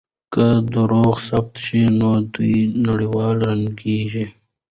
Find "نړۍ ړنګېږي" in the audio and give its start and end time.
2.87-4.25